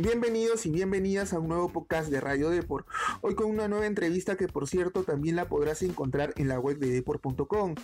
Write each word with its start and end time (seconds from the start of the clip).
Bienvenidos 0.00 0.64
y 0.64 0.70
bienvenidas 0.70 1.32
a 1.32 1.40
un 1.40 1.48
nuevo 1.48 1.70
podcast 1.70 2.08
de 2.08 2.20
Radio 2.20 2.50
Deport. 2.50 2.86
Hoy 3.20 3.34
con 3.34 3.46
una 3.46 3.66
nueva 3.66 3.86
entrevista 3.86 4.36
que 4.36 4.46
por 4.46 4.68
cierto 4.68 5.02
también 5.02 5.34
la 5.34 5.48
podrás 5.48 5.82
encontrar 5.82 6.32
en 6.36 6.46
la 6.46 6.60
web 6.60 6.78
de 6.78 6.90
deport.com. 6.90 7.74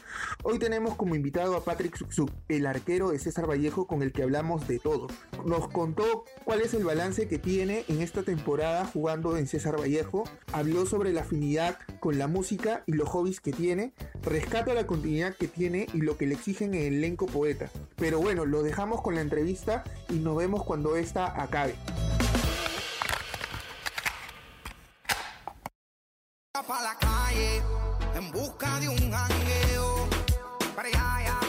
Hoy 0.44 0.58
tenemos 0.60 0.94
como 0.94 1.16
invitado 1.16 1.56
a 1.56 1.64
Patrick 1.64 1.96
Suksuk, 1.96 2.30
el 2.48 2.66
arquero 2.66 3.10
de 3.10 3.18
César 3.18 3.48
Vallejo 3.48 3.86
con 3.88 4.02
el 4.02 4.12
que 4.12 4.22
hablamos 4.22 4.68
de 4.68 4.78
todo. 4.78 5.08
Nos 5.44 5.66
contó 5.68 6.24
cuál 6.44 6.60
es 6.60 6.72
el 6.74 6.84
balance 6.84 7.26
que 7.26 7.38
tiene 7.38 7.84
en 7.88 8.00
esta 8.00 8.22
temporada 8.22 8.84
jugando 8.86 9.36
en 9.36 9.48
César 9.48 9.78
Vallejo, 9.78 10.22
habló 10.52 10.86
sobre 10.86 11.12
la 11.12 11.22
afinidad 11.22 11.78
con 11.98 12.16
la 12.16 12.28
música 12.28 12.84
y 12.86 12.92
los 12.92 13.08
hobbies 13.08 13.40
que 13.40 13.52
tiene, 13.52 13.92
rescata 14.22 14.72
la 14.72 14.86
continuidad 14.86 15.34
que 15.34 15.48
tiene 15.48 15.88
y 15.92 15.98
lo 15.98 16.16
que 16.16 16.26
le 16.26 16.34
exigen 16.34 16.74
en 16.74 16.82
el 16.82 16.94
elenco 16.94 17.26
poeta. 17.26 17.70
Pero 17.96 18.20
bueno, 18.20 18.44
lo 18.44 18.62
dejamos 18.62 19.02
con 19.02 19.16
la 19.16 19.20
entrevista 19.20 19.82
y 20.08 20.14
nos 20.14 20.36
vemos 20.36 20.62
cuando 20.62 20.96
esta 20.96 21.42
acabe. 21.42 21.74
Pa' 26.62 26.82
la 26.82 26.94
calle 27.00 27.60
en 28.14 28.30
busca 28.30 28.78
de 28.78 28.88
un 28.88 28.96
jangueo. 29.10 30.08
Para 30.76 30.88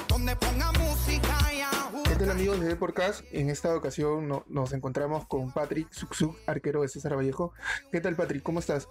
donde 0.07 0.35
ponga 0.35 0.71
música 0.71 1.37
ya. 1.55 1.69
¿Qué 2.05 2.15
tal 2.15 2.31
amigos 2.31 2.59
de 2.59 2.69
Deporcast? 2.69 3.21
En 3.31 3.51
esta 3.51 3.75
ocasión 3.75 4.27
no- 4.27 4.43
nos 4.47 4.73
encontramos 4.73 5.27
con 5.27 5.51
Patrick 5.51 5.91
Suksuk, 5.91 6.35
arquero 6.47 6.81
de 6.81 6.87
César 6.87 7.15
Vallejo. 7.15 7.53
¿Qué 7.91 8.01
tal 8.01 8.15
Patrick? 8.15 8.41
¿Cómo 8.41 8.59
estás? 8.59 8.89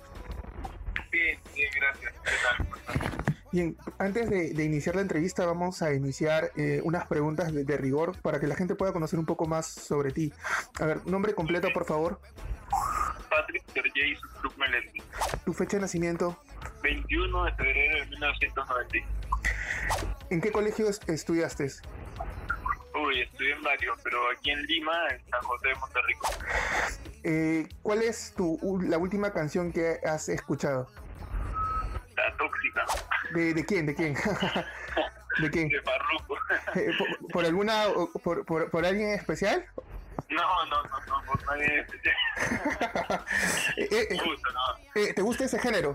Bien, 1.11 1.37
bien, 1.53 1.71
gracias. 1.75 2.13
¿Qué 2.23 2.31
tal? 2.47 3.11
Bien, 3.51 3.77
antes 3.99 4.31
de, 4.31 4.53
de 4.53 4.65
iniciar 4.65 4.95
la 4.95 5.03
entrevista 5.03 5.45
vamos 5.47 5.83
a 5.83 5.95
iniciar 5.95 6.53
eh, 6.57 6.81
unas 6.85 7.07
preguntas 7.09 7.53
de, 7.53 7.65
de 7.65 7.77
rigor 7.77 8.21
para 8.23 8.39
que 8.39 8.47
la 8.47 8.55
gente 8.55 8.77
pueda 8.77 8.93
conocer 8.93 9.19
un 9.19 9.27
poco 9.27 9.47
más 9.47 9.67
sobre 9.67 10.13
ti. 10.13 10.33
A 10.79 10.87
ver, 10.87 11.05
nombre 11.07 11.35
completo 11.35 11.69
por 11.75 11.85
favor, 11.87 12.21
Patrick 13.37 13.65
Sergei 13.73 14.17
Melendi, 14.57 15.03
tu 15.45 15.53
fecha 15.53 15.77
de 15.77 15.83
nacimiento, 15.83 16.39
21 16.83 17.45
de 17.45 17.53
febrero 17.55 17.99
de 17.99 18.07
1990. 18.07 19.09
¿en 20.31 20.41
qué 20.41 20.53
colegio 20.53 20.89
es- 20.89 21.01
estudiaste? 21.09 21.69
Uy, 22.95 23.23
estudié 23.23 23.53
en 23.55 23.63
varios, 23.63 23.99
pero 24.05 24.19
aquí 24.31 24.51
en 24.53 24.63
Lima, 24.67 24.93
en 25.11 25.21
San 25.31 25.43
José 25.43 25.69
de 25.69 25.75
Monterrico. 25.75 26.29
Eh, 27.25 27.69
¿Cuál 27.83 28.03
es 28.03 28.33
tu, 28.37 28.59
la 28.87 28.99
última 28.99 29.33
canción 29.33 29.73
que 29.73 29.99
has 30.05 30.29
escuchado? 30.29 30.89
La 32.17 32.37
tóxica, 32.37 32.85
¿De, 33.35 33.53
de 33.55 33.65
quién? 33.67 33.87
¿De 33.87 33.95
quién? 33.97 34.15
¿De 35.41 35.51
quién? 35.51 35.69
de 35.69 35.83
Farruko. 35.83 36.37
Eh, 36.77 36.91
por, 36.97 37.33
por 37.33 37.45
alguna, 37.45 37.85
por, 38.23 38.45
por, 38.45 38.71
por 38.71 38.87
alguien 38.87 39.11
especial? 39.11 39.65
No, 40.31 40.67
no, 40.67 40.83
no, 40.85 41.01
no, 41.07 41.23
por 41.27 41.45
nadie 41.47 41.81
especial. 41.81 42.15
Eh, 43.77 43.89
eh, 43.91 44.07
Me 44.11 44.23
gusta, 44.25 44.49
¿no? 44.53 45.01
eh, 45.01 45.13
¿Te 45.15 45.23
gusta 45.23 45.45
ese 45.45 45.59
género? 45.59 45.95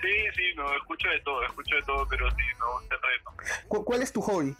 Sí, 0.00 0.14
sí, 0.34 0.42
no, 0.56 0.74
escucho 0.76 1.08
de 1.08 1.20
todo, 1.20 1.44
escucho 1.44 1.76
de 1.76 1.82
todo, 1.82 2.06
pero 2.08 2.28
sí, 2.30 2.36
me 2.58 2.66
gusta 2.72 2.94
el 2.96 3.00
reto. 3.02 3.30
¿Cu- 3.68 3.84
¿Cuál 3.84 4.02
es 4.02 4.12
tu 4.12 4.20
hobby? 4.20 4.56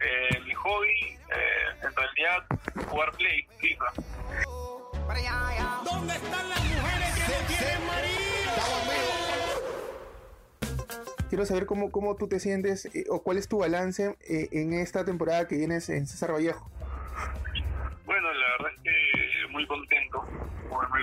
Eh, 0.00 0.40
mi 0.46 0.54
hobby, 0.54 0.88
eh, 0.88 1.72
en 1.82 1.94
realidad, 1.94 2.44
jugar 2.88 3.12
play, 3.12 3.46
FIFA. 3.58 3.92
¿Dónde 5.84 6.14
están 6.14 6.48
las 6.48 6.64
mujeres 6.64 7.14
que 7.14 7.20
no 7.20 7.46
tienen 7.46 7.86
marido? 7.86 8.24
Quiero 11.28 11.46
saber 11.46 11.66
cómo, 11.66 11.90
cómo 11.90 12.16
tú 12.16 12.28
te 12.28 12.38
sientes 12.40 12.86
eh, 12.86 13.04
o 13.10 13.22
cuál 13.22 13.38
es 13.38 13.48
tu 13.48 13.58
balance 13.58 14.16
eh, 14.20 14.48
en 14.52 14.72
esta 14.72 15.04
temporada 15.04 15.46
que 15.48 15.56
vienes 15.56 15.88
en 15.88 16.06
César 16.06 16.32
Vallejo. 16.32 16.70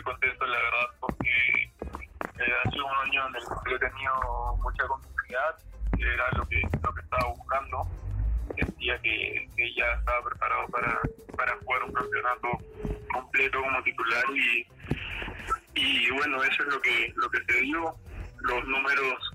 Contento, 0.03 0.45
la 0.45 0.57
verdad, 0.57 0.87
porque 0.99 1.29
eh, 1.29 2.53
ha 2.65 2.69
sido 2.71 2.85
un 2.85 3.07
año 3.07 3.27
en 3.27 3.35
el 3.35 3.41
que 3.65 3.75
he 3.75 3.79
tenido 3.79 4.57
mucha 4.63 4.87
continuidad, 4.87 5.55
era 5.97 6.31
lo 6.37 6.47
que, 6.47 6.61
lo 6.83 6.93
que 6.93 7.01
estaba 7.01 7.27
buscando. 7.29 7.81
Sentía 8.57 8.99
que, 9.01 9.49
que 9.55 9.73
ya 9.75 9.85
estaba 9.93 10.23
preparado 10.25 10.67
para, 10.67 10.99
para 11.37 11.55
jugar 11.57 11.83
un 11.83 11.93
campeonato 11.93 12.47
completo 13.13 13.61
como 13.61 13.83
titular 13.83 14.23
y, 14.33 14.67
y 15.75 16.11
bueno, 16.11 16.43
eso 16.43 16.63
es 16.63 16.69
lo 16.73 16.81
que, 16.81 17.13
lo 17.15 17.29
que 17.29 17.43
se 17.45 17.61
dio. 17.61 17.95
Los 18.41 18.65
números 18.65 19.31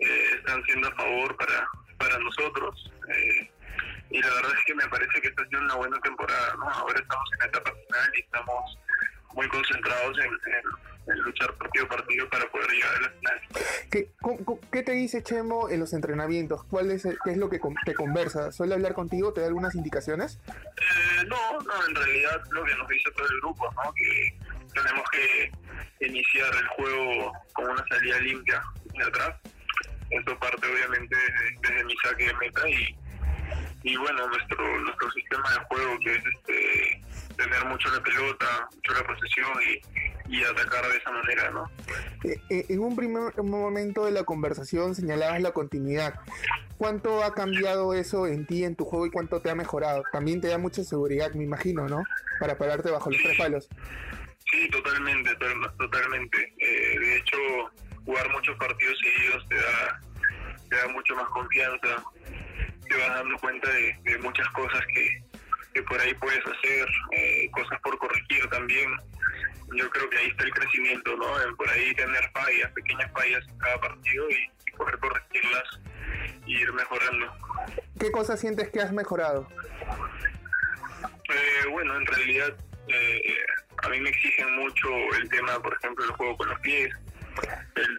eh, 0.00 0.30
están 0.36 0.62
siendo 0.64 0.88
a 0.88 0.92
favor 0.96 1.36
para, 1.36 1.68
para 1.98 2.18
nosotros. 2.18 2.92
eh, 3.08 3.50
y 4.10 4.20
la 4.22 4.28
verdad 4.34 4.52
es 4.58 4.64
que 4.64 4.74
me 4.74 4.88
parece 4.88 5.20
que 5.20 5.28
esta 5.28 5.42
ha 5.42 5.46
sido 5.48 5.60
una 5.60 5.74
buena 5.74 5.98
temporada, 6.00 6.54
¿no? 6.56 6.68
Ahora 6.70 6.98
estamos 6.98 7.28
en 7.34 7.38
la 7.40 7.46
etapa 7.46 7.70
final 7.70 8.10
y 8.16 8.20
estamos 8.20 8.78
muy 9.38 9.48
concentrados 9.50 10.18
en, 10.18 10.24
en- 10.24 10.88
en 11.10 11.18
luchar 11.20 11.54
partido 11.54 11.86
a 11.86 11.88
partido 11.88 12.28
para 12.28 12.44
poder 12.50 12.70
llegar 12.70 12.94
a 12.96 13.00
la 13.00 13.08
final. 13.10 13.40
¿Qué, 13.90 14.10
qué 14.70 14.82
te 14.82 14.92
dice 14.92 15.22
Chemo 15.22 15.70
en 15.70 15.80
los 15.80 15.94
entrenamientos? 15.94 16.64
¿Cuál 16.64 16.90
es, 16.90 17.04
¿Qué 17.24 17.30
es 17.30 17.36
lo 17.38 17.48
que 17.48 17.60
con- 17.60 17.74
te 17.86 17.94
conversa? 17.94 18.52
¿Suele 18.52 18.74
hablar 18.74 18.92
contigo? 18.92 19.32
¿Te 19.32 19.40
da 19.40 19.46
algunas 19.46 19.74
indicaciones? 19.74 20.38
Eh, 20.48 21.24
no, 21.28 21.60
no, 21.60 21.86
en 21.88 21.94
realidad 21.94 22.42
lo 22.50 22.62
que 22.64 22.74
nos 22.76 22.88
dice 22.88 23.10
todo 23.12 23.26
el 23.26 23.40
grupo, 23.40 23.72
¿no? 23.72 23.90
Que 23.94 24.36
tenemos 24.74 25.08
que 25.10 26.04
iniciar 26.06 26.50
el 26.54 26.66
juego 26.68 27.32
con 27.54 27.70
una 27.70 27.84
salida 27.88 28.18
limpia 28.20 28.62
de 28.98 29.04
atrás. 29.04 29.34
Eso 30.10 30.38
parte 30.38 30.66
obviamente 30.70 31.16
desde, 31.16 31.58
desde 31.70 31.84
mi 31.84 31.94
saque 32.04 32.26
de 32.26 32.34
meta 32.34 32.68
y, 32.68 32.94
y 33.84 33.96
bueno, 33.96 34.26
nuestro 34.28 34.78
nuestro 34.80 35.10
sistema 35.12 35.50
de 35.52 35.58
juego 35.70 35.98
que 36.00 36.14
es 36.16 36.22
este 36.36 36.97
tener 37.38 37.64
mucho 37.66 37.88
la 37.90 38.02
pelota, 38.02 38.68
mucho 38.74 38.92
la 38.92 39.06
posesión 39.06 39.48
y, 39.62 40.36
y 40.36 40.44
atacar 40.44 40.86
de 40.86 40.96
esa 40.98 41.10
manera, 41.10 41.50
¿no? 41.50 41.70
Eh, 42.24 42.40
eh, 42.50 42.66
en 42.68 42.80
un 42.80 42.94
primer 42.96 43.34
momento 43.42 44.04
de 44.04 44.10
la 44.10 44.24
conversación 44.24 44.94
señalabas 44.94 45.40
la 45.40 45.52
continuidad. 45.52 46.14
¿Cuánto 46.76 47.24
ha 47.24 47.34
cambiado 47.34 47.94
eso 47.94 48.26
en 48.26 48.46
ti, 48.46 48.64
en 48.64 48.76
tu 48.76 48.84
juego 48.84 49.06
y 49.06 49.10
cuánto 49.10 49.40
te 49.40 49.50
ha 49.50 49.54
mejorado? 49.54 50.04
También 50.12 50.40
te 50.40 50.48
da 50.48 50.58
mucha 50.58 50.84
seguridad, 50.84 51.32
me 51.32 51.44
imagino, 51.44 51.88
¿no? 51.88 52.04
Para 52.38 52.56
pararte 52.56 52.90
bajo 52.90 53.10
los 53.10 53.20
tres 53.20 53.36
palos. 53.38 53.68
Sí, 54.50 54.68
totalmente, 54.70 55.34
to- 55.36 55.72
totalmente. 55.76 56.54
Eh, 56.58 56.98
de 56.98 57.16
hecho, 57.16 57.36
jugar 58.04 58.30
muchos 58.30 58.56
partidos 58.58 58.96
seguidos 59.02 59.48
te 59.48 59.56
da, 59.56 60.00
te 60.70 60.76
da 60.76 60.88
mucho 60.88 61.16
más 61.16 61.28
confianza, 61.30 62.04
te 62.88 62.96
vas 62.96 63.08
dando 63.08 63.36
cuenta 63.38 63.70
de, 63.70 63.96
de 64.04 64.18
muchas 64.18 64.48
cosas 64.50 64.80
que, 64.94 65.22
que 65.78 65.84
por 65.84 66.00
ahí 66.00 66.12
puedes 66.14 66.44
hacer, 66.44 66.88
eh, 67.12 67.50
cosas 67.52 67.80
por 67.82 67.96
corregir 67.98 68.48
también. 68.48 68.90
Yo 69.76 69.88
creo 69.90 70.10
que 70.10 70.18
ahí 70.18 70.26
está 70.28 70.44
el 70.44 70.52
crecimiento, 70.52 71.16
¿no? 71.16 71.40
En 71.42 71.54
por 71.56 71.68
ahí 71.70 71.94
tener 71.94 72.30
fallas, 72.32 72.72
pequeñas 72.72 73.10
fallas 73.12 73.46
en 73.48 73.58
cada 73.58 73.80
partido 73.80 74.28
y, 74.30 74.50
y 74.66 74.76
poder 74.76 74.98
corregirlas 74.98 75.80
y 76.46 76.56
ir 76.56 76.72
mejorando. 76.72 77.32
¿Qué 78.00 78.10
cosas 78.10 78.40
sientes 78.40 78.70
que 78.70 78.80
has 78.80 78.92
mejorado? 78.92 79.48
Eh, 81.28 81.68
bueno, 81.70 81.96
en 81.96 82.06
realidad 82.06 82.56
eh, 82.88 83.36
a 83.84 83.88
mí 83.90 84.00
me 84.00 84.08
exigen 84.08 84.56
mucho 84.56 84.88
el 85.20 85.28
tema, 85.28 85.60
por 85.60 85.74
ejemplo, 85.74 86.04
del 86.06 86.14
juego 86.14 86.36
con 86.38 86.48
los 86.48 86.60
pies, 86.60 86.92
el 87.76 87.97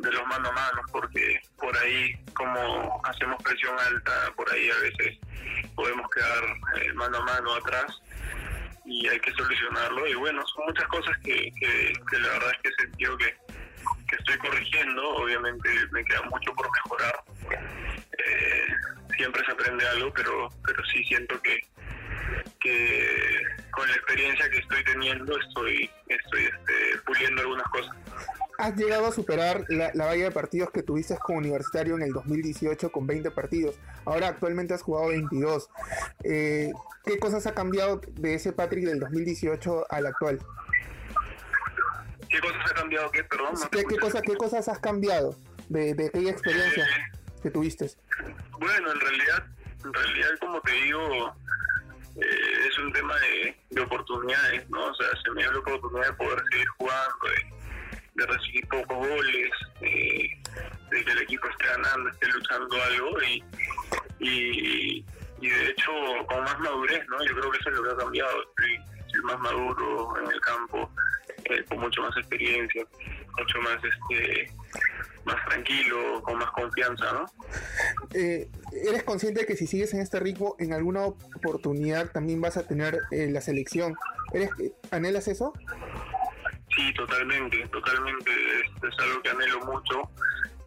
de 0.00 0.12
los 0.12 0.26
mano 0.26 0.48
a 0.48 0.52
mano, 0.52 0.82
porque 0.90 1.40
por 1.58 1.76
ahí, 1.78 2.14
como 2.34 3.00
hacemos 3.04 3.42
presión 3.42 3.78
alta, 3.78 4.32
por 4.36 4.50
ahí 4.52 4.70
a 4.70 4.80
veces 4.80 5.18
podemos 5.74 6.10
quedar 6.10 6.44
eh, 6.76 6.92
mano 6.94 7.18
a 7.18 7.24
mano 7.24 7.54
atrás 7.54 8.00
y 8.84 9.08
hay 9.08 9.20
que 9.20 9.32
solucionarlo. 9.32 10.06
Y 10.06 10.14
bueno, 10.14 10.44
son 10.46 10.66
muchas 10.66 10.86
cosas 10.88 11.16
que, 11.18 11.52
que, 11.58 11.92
que 12.10 12.18
la 12.18 12.28
verdad 12.28 12.50
es 12.52 12.58
que 12.62 12.68
he 12.68 12.86
sentido 12.86 13.16
que, 13.16 13.36
que 14.08 14.16
estoy 14.16 14.38
corrigiendo. 14.38 15.08
Obviamente 15.16 15.68
me 15.90 16.04
queda 16.04 16.22
mucho 16.22 16.52
por 16.54 16.70
mejorar. 16.70 17.24
Eh, 17.50 18.66
siempre 19.16 19.44
se 19.44 19.52
aprende 19.52 19.86
algo, 19.88 20.12
pero, 20.12 20.48
pero 20.64 20.84
sí 20.86 21.04
siento 21.04 21.40
que, 21.42 21.60
que 22.60 23.42
con 23.70 23.88
la 23.88 23.94
experiencia 23.94 24.50
que 24.50 24.58
estoy 24.58 24.84
teniendo 24.84 25.38
estoy, 25.38 25.90
estoy 26.08 26.44
este, 26.44 26.98
puliendo 27.06 27.42
algunas 27.42 27.68
cosas. 27.68 27.96
Has 28.62 28.76
llegado 28.76 29.06
a 29.06 29.12
superar 29.12 29.64
la, 29.68 29.90
la 29.92 30.06
valla 30.06 30.22
de 30.24 30.30
partidos 30.30 30.70
que 30.70 30.84
tuviste 30.84 31.16
como 31.18 31.38
universitario 31.38 31.96
en 31.96 32.02
el 32.02 32.12
2018 32.12 32.92
con 32.92 33.08
20 33.08 33.32
partidos. 33.32 33.74
Ahora 34.04 34.28
actualmente 34.28 34.72
has 34.72 34.82
jugado 34.82 35.08
22. 35.08 35.68
Eh, 36.22 36.70
¿Qué 37.04 37.18
cosas 37.18 37.44
ha 37.48 37.54
cambiado 37.54 38.00
de 38.12 38.34
ese 38.34 38.52
Patrick 38.52 38.84
del 38.84 39.00
2018 39.00 39.86
al 39.90 40.06
actual? 40.06 40.38
¿Qué 42.28 42.38
cosas 42.40 42.70
ha 42.70 42.74
cambiado? 42.74 43.10
¿Qué? 43.10 43.24
Perdón. 43.24 43.54
no 43.54 43.60
¿Qué, 43.62 43.68
qué, 43.70 43.78
escuché. 43.80 43.98
cosa- 44.00 44.22
qué 44.22 44.36
cosas 44.36 44.68
has 44.68 44.78
cambiado 44.78 45.34
de, 45.68 45.94
de 45.94 46.06
aquella 46.06 46.30
experiencia 46.30 46.86
que 47.42 47.50
tuviste? 47.50 47.90
Bueno, 48.60 48.92
en 48.92 49.00
realidad, 49.00 49.44
en 49.84 49.92
realidad, 49.92 50.28
como 50.38 50.60
te 50.60 50.70
digo, 50.72 51.34
eh, 52.14 52.68
es 52.68 52.78
un 52.78 52.92
tema 52.92 53.14
de, 53.18 53.56
de 53.70 53.80
oportunidades, 53.80 54.70
¿no? 54.70 54.86
O 54.86 54.94
sea, 54.94 55.08
se 55.24 55.30
me 55.32 55.42
dio 55.42 55.50
la 55.52 55.58
oportunidad 55.58 56.06
de 56.06 56.12
poder 56.12 56.42
seguir 56.52 56.68
jugando, 56.78 57.14
de, 58.14 58.26
recibir 58.26 58.66
pocos 58.68 58.96
goles, 58.96 59.50
eh, 59.80 60.28
de 60.90 61.04
que 61.04 61.12
el 61.12 61.18
equipo 61.22 61.48
esté 61.48 61.66
ganando, 61.66 62.10
esté 62.10 62.26
luchando 62.28 62.82
algo 62.82 63.22
y, 63.22 63.44
y, 64.20 65.04
de 65.40 65.70
hecho 65.70 65.90
con 66.28 66.44
más 66.44 66.58
madurez, 66.60 67.04
¿no? 67.08 67.24
Yo 67.24 67.34
creo 67.34 67.50
que 67.50 67.58
eso 67.58 67.70
es 67.70 67.76
lo 67.76 67.82
que 67.82 67.96
cambiado. 67.96 68.42
Estoy, 68.42 69.22
más 69.24 69.38
maduro 69.40 70.14
en 70.18 70.32
el 70.32 70.40
campo, 70.40 70.90
eh, 71.44 71.62
con 71.68 71.80
mucho 71.80 72.00
más 72.00 72.16
experiencia, 72.16 72.82
mucho 73.38 73.58
más 73.60 73.76
este 73.84 74.50
más 75.24 75.36
tranquilo, 75.46 76.22
con 76.22 76.38
más 76.38 76.50
confianza, 76.50 77.12
¿no? 77.12 77.26
Eh, 78.14 78.48
¿Eres 78.72 79.02
consciente 79.04 79.40
de 79.40 79.46
que 79.46 79.56
si 79.56 79.66
sigues 79.66 79.94
en 79.94 80.00
este 80.00 80.18
ritmo, 80.18 80.56
en 80.58 80.72
alguna 80.72 81.04
oportunidad 81.04 82.10
también 82.10 82.40
vas 82.40 82.56
a 82.56 82.66
tener 82.66 82.98
eh, 83.10 83.28
la 83.30 83.40
selección? 83.40 83.94
¿Eres, 84.32 84.50
¿Anhelas 84.90 85.28
eso? 85.28 85.52
Sí, 86.82 86.94
totalmente, 86.94 87.66
totalmente. 87.68 88.30
Es, 88.60 88.70
es 88.92 88.98
algo 88.98 89.22
que 89.22 89.30
anhelo 89.30 89.60
mucho, 89.60 90.02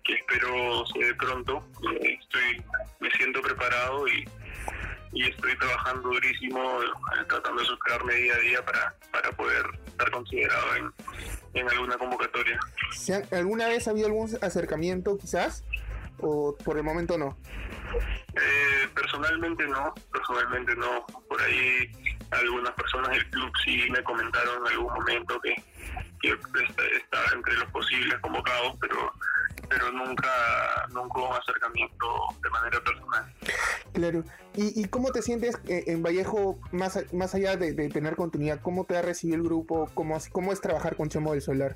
que 0.04 0.14
espero 0.14 0.86
se 0.88 1.00
dé 1.00 1.14
pronto. 1.16 1.62
Eh, 2.02 2.18
estoy, 2.22 2.64
me 3.00 3.12
siento 3.12 3.42
preparado 3.42 4.08
y, 4.08 4.28
y 5.12 5.24
estoy 5.30 5.58
trabajando 5.58 6.10
durísimo, 6.10 6.82
eh, 6.84 7.26
tratando 7.28 7.62
de 7.62 7.68
superarme 7.68 8.14
día 8.16 8.34
a 8.36 8.40
día 8.40 8.66
para, 8.66 8.96
para 9.12 9.32
poder 9.32 9.66
estar 9.88 10.10
considerado 10.12 10.76
en, 10.76 10.92
en 11.54 11.70
alguna 11.70 11.98
convocatoria. 11.98 12.60
¿Se 12.92 13.16
ha- 13.16 13.38
¿Alguna 13.38 13.68
vez 13.68 13.88
ha 13.88 13.92
habido 13.92 14.08
algún 14.08 14.30
acercamiento 14.42 15.18
quizás? 15.18 15.66
¿O 16.20 16.56
por 16.64 16.78
el 16.78 16.84
momento 16.84 17.18
no? 17.18 17.38
Eh, 18.36 18.88
personalmente 18.96 19.66
no, 19.68 19.94
personalmente 20.14 20.76
no. 20.78 21.06
Por 21.28 21.42
ahí 21.42 21.92
algunas 22.32 22.72
personas 22.74 23.10
del 23.12 23.30
club 23.32 23.52
sí 23.66 23.88
me 23.90 24.02
comentaron 24.04 24.66
en 24.66 24.74
algún 24.74 24.94
momento 24.94 25.40
que 25.42 25.56
está- 26.34 26.84
estaba 26.98 27.26
entre 27.34 27.54
los 27.56 27.70
posibles 27.72 28.20
convocados, 28.20 28.76
pero 28.82 29.12
pero 29.68 29.92
nunca 29.92 30.30
nunca 30.94 31.20
un 31.22 31.36
acercamiento 31.36 32.06
de 32.44 32.50
manera 32.52 32.80
personal. 32.84 33.34
Claro. 33.94 34.24
¿Y, 34.54 34.80
y 34.80 34.86
cómo 34.88 35.12
te 35.12 35.22
sientes 35.24 35.58
eh, 35.68 35.86
en 35.88 36.04
Vallejo, 36.04 36.60
más, 36.72 37.12
más 37.14 37.34
allá 37.34 37.56
de, 37.58 37.74
de 37.74 37.90
tener 37.90 38.16
continuidad? 38.16 38.62
¿Cómo 38.62 38.84
te 38.86 38.96
ha 38.96 39.02
recibido 39.02 39.38
el 39.38 39.44
grupo? 39.44 39.90
¿Cómo, 39.96 40.18
¿Cómo 40.32 40.54
es 40.54 40.62
trabajar 40.62 40.96
con 40.96 41.10
Chemo 41.10 41.32
del 41.34 41.42
Solar? 41.42 41.76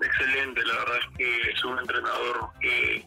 Excelente, 0.00 0.62
la 0.64 0.74
verdad 0.74 0.96
es 1.10 1.16
que 1.18 1.40
es 1.50 1.64
un 1.64 1.78
entrenador 1.78 2.50
que, 2.60 3.04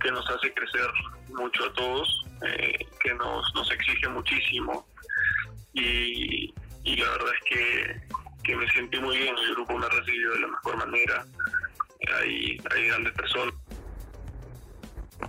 que 0.00 0.10
nos 0.12 0.24
hace 0.30 0.52
crecer 0.54 0.88
mucho 1.28 1.64
a 1.66 1.72
todos, 1.74 2.24
eh, 2.46 2.86
que 3.00 3.14
nos, 3.14 3.54
nos 3.54 3.70
exige 3.70 4.08
muchísimo 4.08 4.86
y, 5.74 6.54
y 6.84 6.96
la 6.96 7.10
verdad 7.10 7.32
es 7.34 7.44
que, 7.50 8.09
que 8.50 8.56
me 8.56 8.68
sentí 8.72 8.98
muy 8.98 9.16
bien, 9.16 9.34
el 9.38 9.54
grupo 9.54 9.78
me 9.78 9.86
ha 9.86 9.88
recibido 9.90 10.32
de 10.34 10.40
la 10.40 10.48
mejor 10.48 10.76
manera, 10.76 11.24
hay, 12.18 12.60
hay 12.74 12.88
grandes 12.88 13.12
personas 13.14 13.54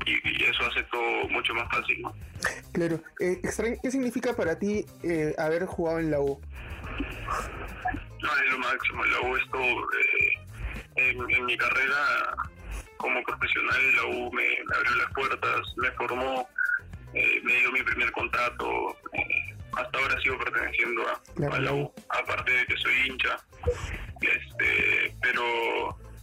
y, 0.07 0.43
eso 0.43 0.65
hace 0.65 0.81
todo 0.85 1.29
mucho 1.29 1.53
más 1.53 1.69
fácil. 1.69 2.01
¿no? 2.01 2.15
Claro. 2.73 2.99
Eh, 3.19 3.39
¿Qué 3.83 3.91
significa 3.91 4.35
para 4.35 4.57
ti 4.57 4.85
eh, 5.03 5.35
haber 5.37 5.65
jugado 5.65 5.99
en 5.99 6.09
la 6.09 6.19
U? 6.19 6.41
No, 8.21 8.29
es 8.37 8.51
lo 8.51 8.57
máximo. 8.57 9.05
La 9.05 9.21
U 9.21 9.37
esto, 9.37 9.59
eh, 9.59 10.33
en, 10.95 11.31
en 11.31 11.45
mi 11.45 11.55
carrera 11.57 12.35
como 12.97 13.21
profesional, 13.23 13.95
la 13.97 14.05
U 14.05 14.31
me, 14.31 14.43
me 14.43 14.75
abrió 14.75 14.95
las 14.95 15.13
puertas, 15.13 15.61
me 15.77 15.91
formó, 15.91 16.49
eh, 17.13 17.41
me 17.43 17.53
dio 17.53 17.71
mi 17.71 17.83
primer 17.83 18.11
contrato. 18.13 18.97
Hasta 19.77 19.97
ahora 19.99 20.21
sigo 20.21 20.37
perteneciendo 20.39 21.07
a, 21.07 21.21
Claro, 21.35 21.55
a 21.55 21.59
la 21.59 21.73
U, 21.73 21.93
aparte 22.09 22.51
de 22.51 22.65
que 22.65 22.77
soy 22.77 22.93
hincha. 23.07 23.37
Este, 24.21 25.15
pero 25.21 25.43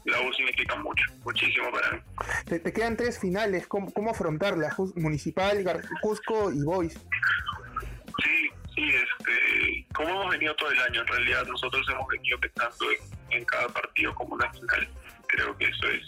la 0.04 0.20
U 0.20 0.32
significa 0.34 0.76
mucho, 0.76 1.04
muchísimo 1.24 1.70
para 1.72 1.92
mí. 1.92 2.00
Te, 2.46 2.58
te 2.60 2.72
quedan 2.72 2.96
tres 2.96 3.18
finales. 3.18 3.66
¿Cómo, 3.66 3.92
cómo 3.92 4.10
afrontarlas? 4.10 4.78
Municipal, 4.96 5.62
Gar- 5.64 5.82
Cusco 6.00 6.50
y 6.52 6.62
Boys. 6.62 6.94
Sí, 8.22 8.50
sí, 8.74 8.88
este, 8.88 9.86
como 9.94 10.08
hemos 10.10 10.30
venido 10.30 10.54
todo 10.56 10.70
el 10.70 10.80
año, 10.80 11.00
en 11.02 11.06
realidad 11.06 11.44
nosotros 11.46 11.86
hemos 11.90 12.06
venido 12.08 12.38
pensando 12.40 12.86
en, 12.90 13.38
en 13.38 13.44
cada 13.44 13.68
partido 13.68 14.14
como 14.14 14.34
una 14.34 14.50
final. 14.52 14.88
Creo 15.26 15.56
que 15.58 15.66
eso 15.66 15.86
es, 15.88 16.02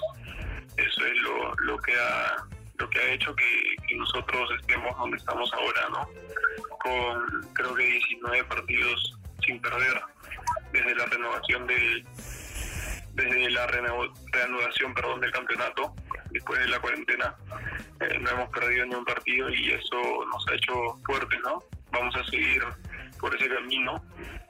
eso 0.77 1.07
es 1.07 1.17
lo, 1.23 1.55
lo 1.57 1.79
que 1.79 1.93
ha, 1.95 2.37
lo 2.79 2.89
que 2.89 2.99
ha 2.99 3.13
hecho 3.13 3.35
que, 3.37 3.77
que 3.87 3.95
nosotros 3.97 4.51
estemos 4.61 4.97
donde 4.97 5.17
estamos 5.19 5.53
ahora, 5.53 5.89
¿no? 5.91 6.09
Con 6.83 7.53
creo 7.53 7.75
que 7.75 7.85
19 7.85 8.45
partidos 8.45 9.19
sin 9.45 9.61
perder 9.61 10.01
desde 10.73 10.95
la 10.95 11.07
renovación 11.07 11.67
del 11.67 12.07
desde 13.13 13.51
la 13.51 13.67
reanudación 13.67 14.95
perdón 14.95 15.21
del 15.21 15.33
campeonato 15.33 15.95
después 16.31 16.61
de 16.61 16.69
la 16.69 16.79
cuarentena 16.79 17.35
eh, 18.01 18.19
no 18.21 18.31
hemos 18.31 18.49
perdido 18.51 18.87
ni 18.87 18.95
un 18.95 19.05
partido 19.05 19.51
y 19.51 19.73
eso 19.73 20.25
nos 20.33 20.47
ha 20.49 20.55
hecho 20.55 20.73
fuertes 21.05 21.39
no 21.45 21.63
vamos 21.93 22.15
a 22.17 22.25
seguir 22.25 22.63
por 23.21 23.35
ese 23.37 23.49
camino. 23.49 24.03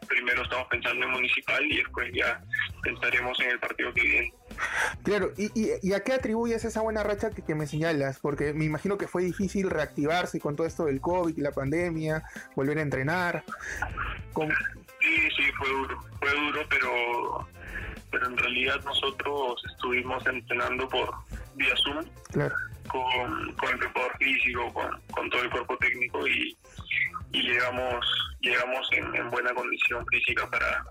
Primero 0.08 0.42
estamos 0.42 0.66
pensando 0.68 1.06
en 1.06 1.12
municipal 1.12 1.64
y 1.66 1.78
después 1.78 2.10
ya 2.12 2.40
pensaremos 2.82 3.38
en 3.40 3.50
el 3.50 3.58
partido 3.58 3.92
que 3.92 4.02
viene 4.02 4.34
Claro, 5.02 5.32
¿y, 5.36 5.46
y, 5.58 5.70
y 5.82 5.92
a 5.94 6.00
qué 6.00 6.12
atribuyes 6.12 6.64
esa 6.64 6.80
buena 6.82 7.02
racha 7.02 7.30
que, 7.30 7.42
que 7.42 7.54
me 7.54 7.66
señalas? 7.66 8.18
Porque 8.18 8.52
me 8.52 8.64
imagino 8.64 8.98
que 8.98 9.08
fue 9.08 9.22
difícil 9.22 9.70
reactivarse 9.70 10.40
con 10.40 10.56
todo 10.56 10.66
esto 10.66 10.84
del 10.86 11.00
COVID 11.00 11.36
y 11.36 11.40
la 11.40 11.52
pandemia, 11.52 12.22
volver 12.56 12.78
a 12.78 12.82
entrenar. 12.82 13.44
¿Cómo- 14.32 14.52
Sí, 15.00 15.16
sí, 15.34 15.42
fue 15.56 15.68
duro, 15.68 16.04
fue 16.20 16.30
duro, 16.34 16.60
pero 16.68 17.48
pero 18.10 18.26
en 18.26 18.36
realidad 18.36 18.74
nosotros 18.84 19.62
estuvimos 19.70 20.26
entrenando 20.26 20.88
por 20.88 21.10
vía 21.54 21.72
Zoom 21.82 22.04
Claro, 22.32 22.54
con, 22.88 23.54
con 23.54 23.70
el 23.70 23.78
preparador 23.78 24.18
físico, 24.18 24.72
con, 24.74 25.00
con 25.12 25.30
todo 25.30 25.42
el 25.42 25.50
cuerpo 25.50 25.76
técnico 25.78 26.26
y, 26.26 26.56
y 27.32 27.42
llegamos 27.42 28.04
llegamos 28.40 28.86
en, 28.92 29.14
en 29.14 29.30
buena 29.30 29.54
condición 29.54 30.04
física 30.08 30.46
para 30.50 30.84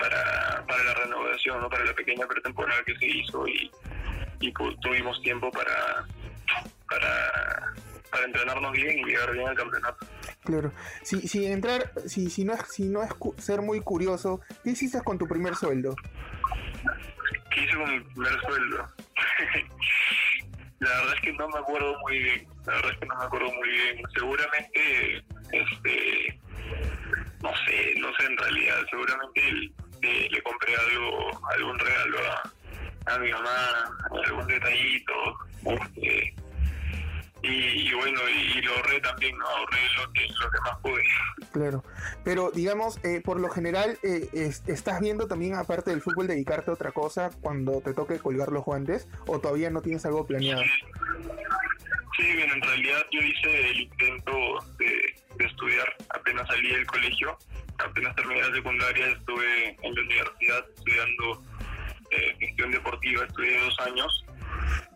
para, 0.00 0.64
para 0.66 0.82
la 0.84 0.94
renovación, 0.94 1.60
¿no? 1.60 1.68
para 1.68 1.84
la 1.84 1.94
pequeña 1.94 2.26
pretemporada 2.26 2.82
que 2.84 2.96
se 2.96 3.06
hizo 3.06 3.46
y, 3.46 3.70
y 4.40 4.52
pu- 4.52 4.76
tuvimos 4.80 5.20
tiempo 5.22 5.50
para, 5.52 6.04
para 6.88 7.72
para 8.10 8.24
entrenarnos 8.24 8.72
bien 8.72 8.98
y 8.98 9.04
llegar 9.04 9.30
bien 9.32 9.46
al 9.46 9.54
campeonato. 9.56 10.04
claro. 10.42 10.72
Si, 11.04 11.28
si 11.28 11.46
entrar, 11.46 11.92
si, 12.06 12.28
si 12.28 12.44
no 12.44 12.54
es, 12.54 12.60
si 12.68 12.88
no 12.88 13.04
es 13.04 13.14
cu- 13.14 13.36
ser 13.38 13.62
muy 13.62 13.80
curioso, 13.82 14.40
¿qué 14.64 14.70
hiciste 14.70 15.00
con 15.04 15.16
tu 15.16 15.28
primer 15.28 15.54
sueldo? 15.54 15.94
¿Qué 17.52 17.60
hice 17.64 17.76
con 17.76 17.88
mi 17.88 18.00
primer 18.00 18.40
sueldo? 18.40 18.88
la 20.80 20.88
verdad 20.90 21.14
es 21.14 21.20
que 21.20 21.32
no 21.34 21.48
me 21.50 21.58
acuerdo 21.60 21.96
muy 22.00 22.18
bien. 22.18 22.48
La 22.66 22.74
verdad 22.74 22.90
es 22.92 22.98
que 22.98 23.06
no 23.06 23.16
me 23.16 23.24
acuerdo 23.24 23.52
muy 23.52 23.68
bien. 23.68 24.02
Seguramente, 24.16 25.24
este, 25.52 26.40
no 27.42 27.50
sé, 27.66 27.94
no 27.98 28.08
sé 28.16 28.26
en 28.26 28.36
realidad. 28.38 28.76
Seguramente 28.90 29.70
le, 30.02 30.28
le 30.28 30.42
compré 30.42 30.74
algo, 30.76 31.40
algún 31.52 31.78
regalo 31.78 32.18
a, 33.06 33.14
a 33.14 33.18
mi 33.18 33.30
mamá, 33.30 33.98
algún 34.24 34.46
detallito. 34.46 35.12
Este, 35.66 36.34
y, 37.42 37.48
y 37.48 37.94
bueno, 37.94 38.20
y, 38.28 38.58
y 38.58 38.62
lo 38.62 38.74
ahorré 38.76 39.00
también, 39.00 39.36
¿no? 39.38 39.46
Ahorré 39.46 39.78
lo 39.96 40.12
que, 40.12 40.26
lo 40.28 40.50
que 40.50 40.60
más 40.62 40.78
pude. 40.82 41.02
Claro. 41.52 41.84
Pero 42.22 42.50
digamos, 42.50 42.98
eh, 43.02 43.22
por 43.24 43.40
lo 43.40 43.48
general, 43.48 43.98
eh, 44.02 44.28
es- 44.34 44.62
¿estás 44.66 45.00
viendo 45.00 45.26
también, 45.26 45.54
aparte 45.54 45.90
del 45.90 46.02
fútbol, 46.02 46.26
dedicarte 46.26 46.70
a 46.70 46.74
otra 46.74 46.92
cosa 46.92 47.30
cuando 47.40 47.80
te 47.80 47.94
toque 47.94 48.18
colgar 48.18 48.52
los 48.52 48.64
guantes? 48.64 49.08
¿O 49.26 49.38
todavía 49.40 49.70
no 49.70 49.80
tienes 49.80 50.04
algo 50.04 50.26
planeado? 50.26 50.62
Sí, 52.16 52.24
bien, 52.36 52.50
en 52.50 52.60
realidad 52.60 53.06
yo 53.10 53.20
hice 53.22 53.70
el 53.70 53.80
intento 53.80 54.32
de, 54.78 55.14
de 55.40 55.46
estudiar 55.46 55.96
apenas 56.10 56.46
salí 56.48 56.68
del 56.68 56.86
colegio, 56.86 57.38
apenas 57.78 58.14
terminé 58.14 58.42
la 58.42 58.54
secundaria, 58.54 59.06
estuve 59.08 59.76
en 59.82 59.94
la 59.94 60.02
universidad 60.02 60.64
estudiando 60.76 61.42
eh, 62.10 62.36
gestión 62.38 62.70
deportiva, 62.70 63.24
estudié 63.24 63.60
dos 63.60 63.80
años. 63.80 64.24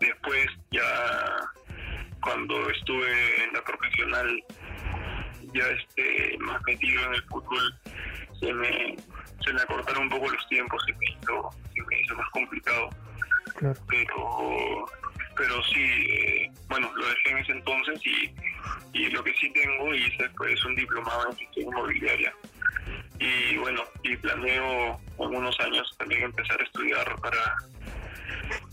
Después 0.00 0.46
ya 0.70 0.82
cuando 2.20 2.68
estuve 2.70 3.44
en 3.44 3.52
la 3.54 3.62
profesional, 3.64 4.44
ya 5.54 5.66
este, 5.68 6.36
más 6.38 6.62
metido 6.66 7.02
en 7.04 7.14
el 7.14 7.22
fútbol, 7.24 7.74
se 8.40 8.52
me, 8.52 8.96
se 9.44 9.52
me 9.52 9.62
acortaron 9.62 10.04
un 10.04 10.10
poco 10.10 10.30
los 10.30 10.48
tiempos, 10.48 10.82
se 10.86 10.92
me 10.92 11.06
hizo, 11.06 11.50
se 11.74 11.82
me 11.82 12.00
hizo 12.00 12.14
más 12.16 12.28
complicado 12.30 12.90
Claro. 13.56 13.80
pero 13.88 14.86
pero 15.36 15.62
sí 15.64 15.84
eh, 16.10 16.50
bueno 16.68 16.90
lo 16.96 17.06
dejé 17.06 17.30
en 17.30 17.38
ese 17.38 17.52
entonces 17.52 18.00
y, 18.04 18.34
y 18.92 19.06
lo 19.10 19.22
que 19.24 19.32
sí 19.34 19.50
tengo 19.52 19.94
hice 19.94 20.28
pues 20.36 20.64
un 20.64 20.76
diplomado 20.76 21.30
en 21.30 21.36
gestión 21.36 21.68
inmobiliaria 21.68 22.34
y 23.18 23.56
bueno 23.58 23.82
y 24.02 24.16
planeo 24.16 25.00
en 25.18 25.34
unos 25.36 25.58
años 25.60 25.94
también 25.98 26.22
empezar 26.22 26.60
a 26.60 26.64
estudiar 26.64 27.16
para 27.20 27.56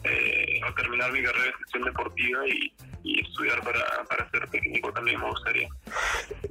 eh, 0.03 0.59
terminar 0.75 1.11
mi 1.11 1.23
carrera 1.23 1.45
de 1.45 1.53
gestión 1.53 1.83
deportiva 1.83 2.47
y, 2.47 2.73
y 3.03 3.21
estudiar 3.21 3.61
para, 3.63 4.03
para 4.09 4.29
ser 4.31 4.47
técnico 4.49 4.91
también 4.93 5.19
me 5.19 5.29
gustaría 5.29 5.69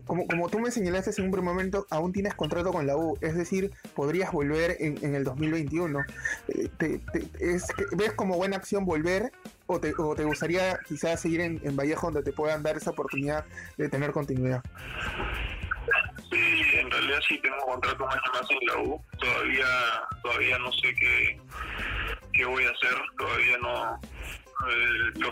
Como, 0.07 0.27
como 0.27 0.49
tú 0.49 0.59
me 0.59 0.71
señalaste 0.71 1.11
en 1.19 1.27
un 1.27 1.31
primer 1.33 1.45
momento, 1.53 1.87
aún 1.91 2.13
tienes 2.13 2.35
contrato 2.35 2.73
con 2.73 2.87
la 2.87 2.97
U, 2.97 3.19
es 3.21 3.35
decir, 3.37 3.71
podrías 3.95 4.33
volver 4.33 4.77
en, 4.81 5.15
el 5.15 5.25
2021. 5.25 6.01
Eh, 6.49 6.69
te- 6.79 7.01
es 7.41 7.67
¿Ves 7.93 8.13
como 8.13 8.37
buena 8.37 8.57
acción 8.57 8.85
volver 8.85 9.33
o 9.71 9.81
te, 9.81 9.95
o 9.97 10.15
te 10.17 10.25
gustaría 10.25 10.79
quizás 10.87 11.21
seguir 11.21 11.41
en, 11.41 11.77
Vallejo 11.77 12.09
donde 12.09 12.23
te 12.23 12.33
puedan 12.33 12.63
dar 12.63 12.77
esa 12.77 12.91
oportunidad 12.91 13.45
de 13.77 13.89
tener 13.89 14.11
continuidad? 14.11 14.63
Sí, 16.31 16.65
en 16.75 16.91
realidad 16.91 17.21
sí 17.29 17.39
tengo 17.39 17.59
contrato 17.59 18.05
un 18.05 18.11
año 18.11 18.33
más 18.33 18.51
en 18.51 18.59
la 18.67 18.77
U. 18.83 19.05
Todavía, 19.19 19.67
todavía 20.23 20.59
no 20.59 20.73
sé 20.73 20.95
qué, 20.95 21.41
qué 22.33 22.45
voy 22.45 22.65
a 22.65 22.71
hacer. 22.71 22.97
Todavía 23.17 23.59
no. 23.59 24.01
eh, 24.69 25.25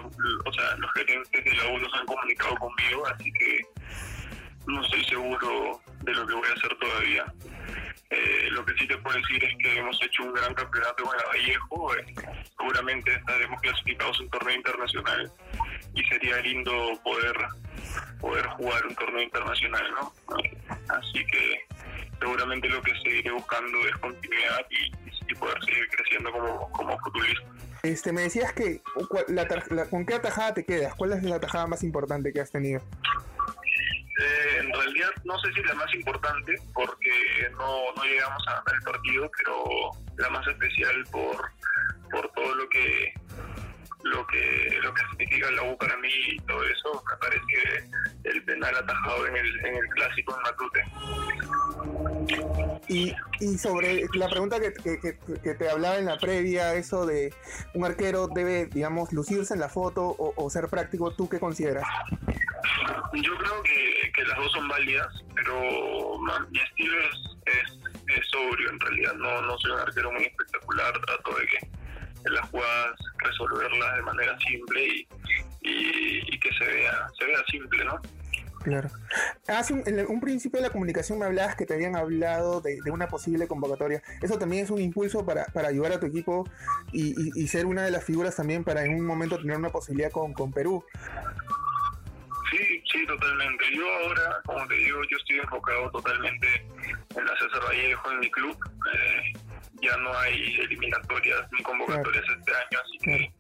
o 0.45 0.53
sea, 0.53 0.77
los 0.77 0.93
gerentes 0.93 1.45
de 1.45 1.55
la 1.55 1.67
U 1.75 1.79
no 1.79 1.91
se 1.91 1.97
han 1.99 2.07
comunicado 2.07 2.55
conmigo, 2.57 3.07
así 3.09 3.33
que 3.33 3.61
no 4.67 4.85
estoy 4.85 5.05
seguro 5.07 5.81
de 6.03 6.13
lo 6.13 6.27
que 6.27 6.35
voy 6.35 6.49
a 6.49 6.53
hacer 6.53 6.79
todavía. 6.79 7.25
Eh, 8.11 8.49
lo 8.53 8.65
que 8.65 8.73
sí 8.79 8.87
te 8.89 8.97
puedo 8.99 9.19
decir 9.19 9.45
es 9.45 9.55
que 9.59 9.79
hemos 9.79 10.01
hecho 10.03 10.23
un 10.23 10.33
gran 10.33 10.55
campeonato 10.55 11.05
la 11.05 11.25
Vallejo. 11.29 11.95
eh, 11.97 12.15
seguramente 12.57 13.13
estaremos 13.15 13.61
clasificados 13.61 14.21
en 14.21 14.31
torneo 14.31 14.57
internacional 14.57 15.33
y 15.95 16.03
sería 16.05 16.39
lindo 16.41 16.99
poder 17.05 17.35
poder 18.21 18.47
jugar 18.47 18.85
un 18.87 18.95
torneo 18.97 19.23
internacional, 19.23 19.85
¿no? 19.93 20.13
Así 20.89 21.25
que 21.27 21.61
seguramente 22.19 22.69
lo 22.69 22.83
que 22.83 22.93
seguiré 23.01 23.31
buscando 23.31 23.79
es 23.89 23.97
continuidad 23.99 24.67
y, 24.71 25.09
poder 25.35 25.63
seguir 25.63 25.87
creciendo 25.91 26.33
como, 26.33 26.73
como 26.73 26.99
futbolista. 26.99 27.43
Este, 27.85 28.13
me 28.13 28.23
decías 28.23 28.53
que 28.55 28.81
¿cuál- 29.09 29.25
la 29.29 29.47
la- 29.71 29.85
con 29.89 30.05
qué 30.05 30.15
atajada 30.15 30.53
te 30.55 30.65
quedas, 30.65 30.95
¿cuál 30.97 31.13
es 31.13 31.23
la 31.23 31.37
atajada 31.37 31.67
más 31.69 31.85
importante 31.85 32.33
que 32.33 32.41
has 32.41 32.51
tenido? 32.51 32.81
No 35.29 35.39
sé 35.41 35.53
si 35.53 35.63
la 35.63 35.75
más 35.75 35.93
importante 35.95 36.55
porque 36.73 37.49
no, 37.53 37.93
no 37.95 38.03
llegamos 38.05 38.43
a 38.49 38.53
ganar 38.55 38.75
el 38.75 38.83
partido, 38.83 39.31
pero 39.37 39.91
la 40.17 40.31
más 40.31 40.47
especial 40.49 41.05
por, 41.13 41.37
por 42.11 42.29
todo 42.33 42.55
lo 42.55 42.69
que 42.71 43.13
lo 44.05 44.27
que 44.29 44.79
lo 44.83 44.95
que 44.95 45.03
significa 45.11 45.51
la 45.51 45.63
U 45.65 45.77
para 45.77 45.97
mí 45.99 46.09
y 46.33 46.39
todo 46.47 46.63
eso, 46.65 47.03
me 47.11 47.17
parece 47.19 47.91
el 48.25 48.43
penal 48.45 48.75
atajado 48.77 49.27
en 49.27 49.37
el, 49.37 49.67
en 49.67 49.75
el 49.77 49.87
clásico 49.91 50.35
en 50.37 50.43
Matute. 50.43 50.85
Y, 52.89 53.15
y 53.41 53.59
sobre 53.59 54.07
la 54.15 54.29
pregunta 54.29 54.59
que, 54.61 54.73
que- 54.73 54.99
que- 55.01 55.19
que 55.43 55.55
te 55.55 55.69
hablaba 55.69 55.99
en 55.99 56.07
la 56.07 56.17
previa, 56.17 56.75
eso 56.75 57.05
de 57.07 57.35
un 57.75 57.85
arquero 57.85 58.29
debe, 58.29 58.67
digamos, 58.67 59.13
lucirse 59.13 59.53
en 59.55 59.61
la 59.61 59.69
foto 59.69 60.05
o, 60.07 60.33
o 60.37 60.49
ser 60.51 60.69
práctico, 60.69 61.11
¿tú 61.15 61.29
qué 61.29 61.39
consideras? 61.39 61.87
Yo 63.15 63.37
creo 63.37 63.63
que, 63.63 64.13
que 64.13 64.25
las 64.25 64.37
dos 64.39 64.53
son 64.53 64.69
válidas, 64.69 65.07
pero 65.35 66.19
ma- 66.19 66.47
mi 66.51 66.59
estilo 66.61 66.97
es, 67.01 67.17
es, 68.17 68.27
sobrio 68.31 68.71
en 68.71 68.81
realidad. 68.81 69.15
No, 69.15 69.43
no 69.43 69.59
soy 69.59 69.73
un 69.73 69.81
arquero 69.81 70.13
muy 70.13 70.25
espectacular, 70.25 70.93
trato 71.01 71.35
de 71.39 71.47
que 71.47 72.31
las 72.31 72.49
jugadas 72.51 72.97
resolverlas 73.19 73.97
de 73.97 74.03
manera 74.03 74.39
simple 74.41 74.87
y, 74.87 75.09
y, 75.63 76.35
y 76.35 76.41
que 76.41 76.53
se 76.55 76.65
vea, 76.67 77.09
se 77.19 77.25
vea 77.25 77.39
simple, 77.51 77.85
¿no? 77.85 78.01
Claro. 78.65 78.91
Hace 79.47 79.73
un, 79.73 79.83
en 79.87 80.05
un 80.09 80.21
principio 80.21 80.61
de 80.61 80.67
la 80.67 80.73
comunicación 80.73 81.19
me 81.21 81.25
hablabas 81.27 81.55
que 81.55 81.65
te 81.65 81.75
habían 81.75 81.95
hablado 81.97 82.61
de, 82.61 82.81
de 82.85 82.91
una 82.91 83.07
posible 83.07 83.47
convocatoria. 83.47 84.03
Eso 84.21 84.37
también 84.39 84.65
es 84.65 84.71
un 84.71 84.81
impulso 84.81 85.25
para, 85.25 85.45
para 85.47 85.69
ayudar 85.69 85.93
a 85.93 86.01
tu 86.01 86.07
equipo 86.07 86.45
y, 86.93 87.11
y- 87.11 87.33
y 87.45 87.49
ser 87.49 87.65
una 87.67 87.85
de 87.85 87.93
las 87.93 88.05
figuras 88.05 88.35
también 88.37 88.65
para 88.65 88.85
en 88.85 88.95
un 88.95 89.07
momento 89.07 89.39
tener 89.39 89.57
una 89.57 89.71
posibilidad 89.71 90.11
con, 90.11 90.35
con 90.35 90.53
Perú. 90.53 90.85
Totalmente. 93.19 93.65
Yo 93.75 93.93
ahora, 93.95 94.41
como 94.47 94.67
te 94.69 94.75
digo, 94.75 95.03
yo 95.11 95.17
estoy 95.17 95.39
enfocado 95.39 95.91
totalmente 95.91 96.67
en 97.17 97.25
la 97.25 97.37
César 97.39 97.63
Vallejo, 97.67 98.13
en 98.13 98.21
mi 98.21 98.31
club. 98.31 98.57
Eh, 98.95 99.33
ya 99.83 99.97
no 99.97 100.17
hay 100.19 100.55
eliminatorias 100.61 101.41
ni 101.53 101.63
convocatorias 101.63 102.25
este 102.29 102.53
año, 102.53 102.79
así 102.85 102.99
que 102.99 103.33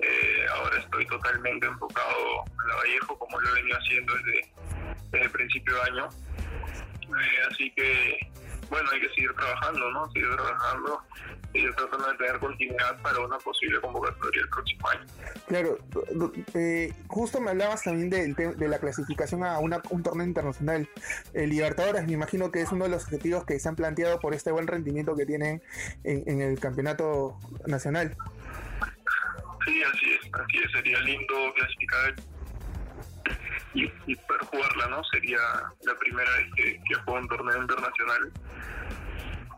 eh, 0.00 0.46
ahora 0.54 0.78
estoy 0.78 1.06
totalmente 1.06 1.66
enfocado 1.66 2.44
en 2.62 2.68
la 2.68 2.74
Vallejo, 2.76 3.18
como 3.18 3.40
lo 3.40 3.48
he 3.50 3.54
venido 3.54 3.78
haciendo 3.78 4.14
desde, 4.14 4.52
desde 5.10 5.24
el 5.24 5.30
principio 5.30 5.74
de 5.76 5.82
año. 5.82 6.08
Eh, 7.02 7.40
así 7.50 7.70
que, 7.72 8.18
bueno, 8.70 8.88
hay 8.92 9.00
que 9.00 9.08
seguir 9.10 9.32
trabajando, 9.34 9.90
¿no? 9.90 10.10
Seguir 10.12 10.30
trabajando 10.36 11.02
y 11.52 11.62
yo 11.64 11.74
tratando 11.74 12.08
de 12.12 12.16
tener 12.18 12.38
continuidad 12.38 13.02
para 13.02 13.18
una 13.18 13.36
posible 13.38 13.80
convocatoria 13.80 14.42
el 14.42 14.48
próximo 14.48 14.88
año. 14.88 15.06
Claro, 15.48 15.78
eh, 16.54 16.92
justo 17.08 17.40
me 17.40 17.50
hablabas 17.50 17.82
también 17.82 18.08
te- 18.10 18.54
de 18.54 18.68
la 18.68 18.78
clasificación 18.78 19.42
a 19.44 19.58
una- 19.58 19.82
un 19.90 20.02
torneo 20.04 20.24
internacional. 20.26 20.88
El 21.34 21.50
Libertadores, 21.50 22.06
me 22.06 22.12
imagino 22.12 22.50
que 22.52 22.62
es 22.62 22.70
uno 22.70 22.84
de 22.84 22.90
los 22.90 23.04
objetivos 23.04 23.44
que 23.44 23.58
se 23.58 23.68
han 23.68 23.74
planteado 23.76 24.20
por 24.20 24.32
este 24.34 24.52
buen 24.52 24.68
rendimiento 24.68 25.16
que 25.16 25.26
tienen 25.26 25.60
en, 26.04 26.22
en 26.28 26.40
el 26.40 26.60
campeonato 26.60 27.36
nacional. 27.66 28.16
Sí, 29.66 29.82
así 29.82 30.12
es, 30.12 30.20
así 30.32 30.58
es, 30.64 30.72
sería 30.72 31.00
lindo 31.00 31.52
clasificar 31.56 32.14
y, 33.74 33.84
y 34.06 34.16
poder 34.16 34.40
jugarla, 34.46 34.86
¿no? 34.88 35.04
Sería 35.04 35.38
la 35.82 35.94
primera 35.98 36.30
vez 36.36 36.46
que, 36.56 36.80
que 36.88 36.94
juego 37.04 37.20
un 37.20 37.28
torneo 37.28 37.60
internacional 37.62 38.32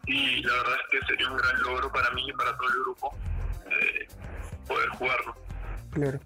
y 0.06 0.42
la 0.42 0.52
verdad 0.52 0.74
es 0.74 1.00
que 1.00 1.06
sería 1.06 1.30
un 1.30 1.36
gran 1.36 1.62
logro 1.62 1.92
para 1.92 2.10
mí 2.10 2.28
y 2.28 2.32
para 2.32 2.56
todo 2.56 2.68
el 2.68 2.80
grupo 2.82 3.16
eh, 3.70 4.08
poder 4.66 4.88
jugarlo. 4.90 5.34
Claro. 5.92 6.18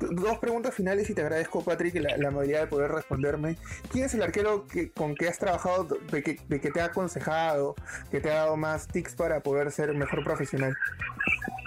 Dos 0.00 0.38
preguntas 0.38 0.74
finales 0.74 1.08
y 1.08 1.14
te 1.14 1.20
agradezco, 1.22 1.64
Patrick, 1.64 1.94
la, 1.94 2.16
la 2.16 2.28
amabilidad 2.28 2.62
de 2.62 2.66
poder 2.66 2.90
responderme. 2.90 3.56
¿Quién 3.92 4.06
es 4.06 4.14
el 4.14 4.22
arquero 4.22 4.66
que, 4.66 4.90
con 4.90 5.14
que 5.14 5.28
has 5.28 5.38
trabajado, 5.38 5.84
de 5.84 6.22
que, 6.24 6.40
de 6.48 6.60
que 6.60 6.72
te 6.72 6.80
ha 6.80 6.86
aconsejado, 6.86 7.76
que 8.10 8.20
te 8.20 8.32
ha 8.32 8.34
dado 8.34 8.56
más 8.56 8.88
tips 8.88 9.14
para 9.14 9.40
poder 9.40 9.70
ser 9.70 9.94
mejor 9.94 10.24
profesional? 10.24 10.76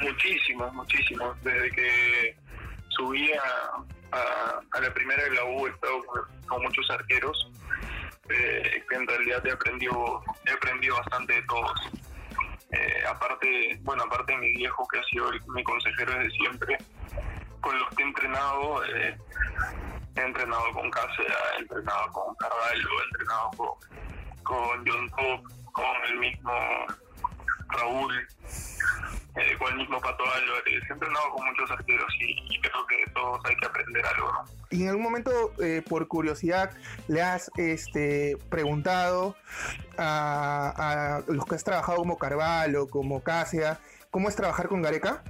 Muchísimos, 0.01 0.73
muchísimos. 0.73 1.41
Desde 1.43 1.71
que 1.71 2.37
subí 2.89 3.31
a, 3.31 4.17
a, 4.17 4.61
a 4.71 4.81
la 4.81 4.93
primera 4.93 5.23
de 5.23 5.31
la 5.31 5.45
U 5.45 5.65
he 5.65 5.69
estado 5.69 6.03
con, 6.07 6.21
con 6.47 6.61
muchos 6.61 6.89
arqueros 6.91 7.51
eh, 8.29 8.83
que 8.89 8.95
en 8.95 9.07
realidad 9.07 9.45
he 9.45 9.51
aprendido, 9.51 10.23
he 10.45 10.51
aprendido 10.51 10.95
bastante 10.95 11.33
de 11.33 11.41
todos. 11.43 11.91
Eh, 12.71 13.03
aparte, 13.07 13.79
bueno, 13.81 14.03
aparte 14.03 14.35
mi 14.37 14.51
viejo 14.53 14.87
que 14.87 14.99
ha 14.99 15.03
sido 15.03 15.31
mi 15.53 15.63
consejero 15.63 16.13
desde 16.13 16.31
siempre, 16.31 16.77
con 17.61 17.77
los 17.79 17.89
que 17.89 18.03
he 18.03 18.05
entrenado, 18.05 18.83
eh, 18.85 19.17
he 20.15 20.21
entrenado 20.21 20.71
con 20.73 20.89
Cáceres, 20.89 21.33
he 21.57 21.61
entrenado 21.61 22.11
con 22.11 22.35
Carvalho, 22.35 22.89
he 22.99 23.05
entrenado 23.05 23.51
con, 23.51 24.43
con 24.43 24.87
John 24.87 25.09
Top, 25.11 25.71
con 25.71 26.05
el 26.09 26.19
mismo 26.19 26.51
Raúl, 27.69 28.27
el 29.35 29.75
mismo 29.77 29.99
Pato 29.99 30.23
Álvarez, 30.23 30.83
he 30.89 30.93
entrenado 30.93 31.29
con 31.31 31.45
muchos 31.45 31.69
arqueros 31.71 32.07
y, 32.19 32.55
y 32.55 32.61
creo 32.61 32.87
que 32.87 33.11
todos 33.11 33.41
hay 33.45 33.55
que 33.57 33.65
aprender 33.65 34.05
algo, 34.05 34.31
¿no? 34.31 34.45
Y 34.69 34.83
en 34.83 34.89
algún 34.89 35.03
momento, 35.03 35.53
eh, 35.61 35.81
por 35.87 36.07
curiosidad, 36.07 36.71
le 37.07 37.21
has 37.21 37.51
este, 37.57 38.37
preguntado 38.49 39.35
a, 39.97 41.21
a 41.27 41.31
los 41.31 41.45
que 41.45 41.55
has 41.55 41.63
trabajado 41.63 41.97
como 41.99 42.17
Carvalho, 42.17 42.87
como 42.87 43.23
Casia, 43.23 43.79
¿cómo 44.11 44.29
es 44.29 44.35
trabajar 44.35 44.67
con 44.67 44.81
Gareca? 44.81 45.23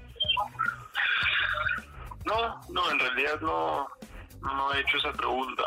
No, 2.26 2.62
no, 2.70 2.92
en 2.92 3.00
realidad 3.00 3.40
no, 3.42 3.88
no 4.42 4.74
he 4.74 4.82
hecho 4.82 4.98
esa 4.98 5.14
pregunta 5.14 5.64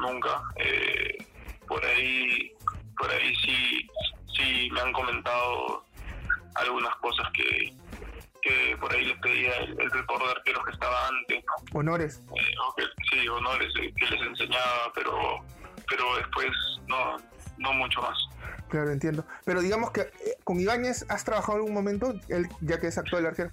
nunca. 0.00 0.42
Eh, 0.56 1.18
por 1.66 1.84
ahí, 1.84 2.52
por 2.96 3.10
ahí 3.10 3.34
sí, 3.36 3.88
sí 4.36 4.68
me 4.72 4.80
han 4.80 4.92
comentado 4.92 5.85
algunas 6.60 6.94
cosas 6.96 7.28
que, 7.32 7.74
que 8.42 8.76
por 8.78 8.92
ahí 8.92 9.04
les 9.04 9.18
pedía 9.18 9.56
el, 9.58 9.70
el 9.80 9.90
de 9.90 10.04
arqueros 10.30 10.64
que 10.64 10.72
estaba 10.72 11.08
antes, 11.08 11.44
¿no? 11.44 11.78
Honores. 11.78 12.22
Eh, 12.36 12.84
sí, 13.10 13.28
honores 13.28 13.72
eh, 13.80 13.92
que 13.96 14.06
les 14.06 14.20
enseñaba, 14.22 14.92
pero, 14.94 15.44
pero 15.88 16.16
después 16.16 16.48
no, 16.86 17.16
no 17.58 17.72
mucho 17.74 18.00
más. 18.02 18.18
Claro, 18.68 18.90
entiendo. 18.90 19.24
Pero 19.44 19.60
digamos 19.60 19.90
que 19.90 20.00
eh, 20.02 20.36
con 20.44 20.60
Ibáñez 20.60 21.06
has 21.08 21.24
trabajado 21.24 21.56
algún 21.58 21.74
momento, 21.74 22.14
él, 22.28 22.48
ya 22.60 22.80
que 22.80 22.88
es 22.88 22.98
actual 22.98 23.26
arquero. 23.26 23.50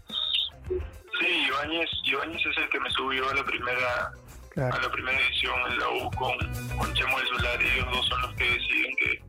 Sí, 1.20 1.28
Ibáñez, 1.48 1.90
Ibáñez 2.06 2.46
es 2.46 2.58
el 2.58 2.70
que 2.70 2.80
me 2.80 2.90
subió 2.92 3.30
a 3.30 3.34
la 3.36 3.44
primera 3.46 4.12
Claro. 4.54 4.76
a 4.76 4.82
la 4.82 4.92
primera 4.92 5.20
edición 5.20 5.60
en 5.72 5.80
la 5.80 5.90
U 5.90 6.12
con, 6.12 6.38
con 6.78 6.94
Chemo 6.94 7.18
del 7.18 7.28
Solar. 7.30 7.60
Ellos 7.60 7.88
dos 7.92 8.08
son 8.08 8.22
los 8.22 8.34
que 8.36 8.44
deciden 8.44 8.96
que, 8.98 9.24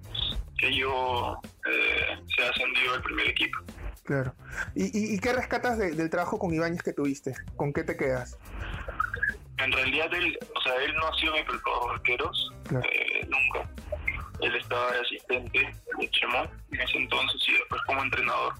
yo 0.72 1.36
eh, 1.70 2.18
sea 2.36 2.50
ascendido 2.50 2.94
al 2.94 3.02
primer 3.02 3.28
equipo. 3.28 3.58
Claro. 4.04 4.34
¿Y, 4.74 4.84
y, 4.84 5.14
y 5.14 5.18
qué 5.18 5.32
rescatas 5.32 5.78
de- 5.78 5.92
del 5.92 6.10
trabajo 6.10 6.38
con 6.38 6.52
Ibáñez 6.54 6.82
que 6.82 6.92
tuviste? 6.92 7.34
¿Con 7.56 7.72
qué 7.72 7.82
te 7.84 7.96
quedas? 7.96 8.38
En 9.58 9.72
realidad, 9.72 10.12
él, 10.12 10.38
o 10.54 10.60
sea, 10.60 10.74
él 10.84 10.94
no 10.96 11.06
ha 11.08 11.14
sido 11.18 11.32
mi 11.34 11.42
preparador 11.44 11.88
de 11.90 11.94
arqueros, 11.94 12.52
Claro. 12.68 12.86
eh, 12.92 13.26
nunca. 13.28 13.70
Él 14.40 14.54
estaba 14.56 14.90
de 14.92 15.00
asistente 15.00 15.74
de 15.98 16.10
Chemo 16.10 16.44
en 16.72 16.80
ese 16.80 16.98
entonces 16.98 17.40
y 17.48 17.52
después 17.52 17.80
como 17.86 18.02
entrenador. 18.02 18.52